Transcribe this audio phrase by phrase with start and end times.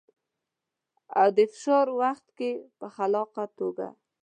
[1.19, 3.87] او د فشار وخت کې په خلاقه توګه.